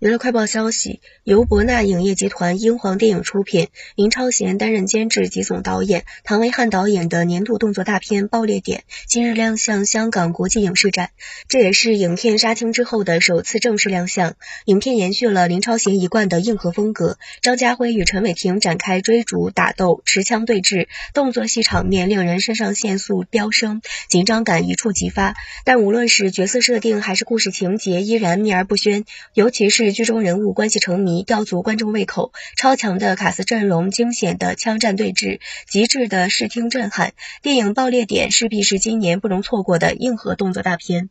[0.00, 3.66] 娱乐快报消息，由博纳影业集团英皇电影出品，
[3.96, 11.10] 林超贤担任监制及总导演，唐维汉导演的年度动作大片《爆裂点》今日亮相香港国际影视展，
[11.48, 14.36] 这也是影片杀青之后的首次正式亮相。
[14.66, 25.34] 影片延续了林超贤一贯的硬核风格，张家辉与陈伟霆展开追逐、打斗、持枪对峙，动作戏场面令人肾上腺素飙升，紧张感一触即发。
[25.64, 29.04] 但无论是角色设定还是故事情节，依然秘而不宣，
[29.34, 29.87] 尤其是。
[29.92, 32.32] 剧中人物关系成谜，吊足观众胃口。
[32.56, 37.12] 超强的卡斯阵容，惊险的枪战对峙，极致的视听震撼。
[37.42, 41.10] 电影爆裂点势必是今年不容错过的硬核动作大片。